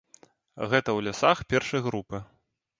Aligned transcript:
Гэта 0.71 0.89
ў 0.97 0.99
лясах 1.09 1.45
першай 1.55 1.87
групы. 1.91 2.25